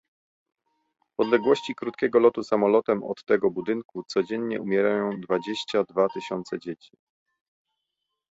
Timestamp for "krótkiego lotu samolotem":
1.75-3.03